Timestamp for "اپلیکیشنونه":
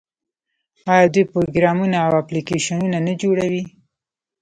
2.21-2.97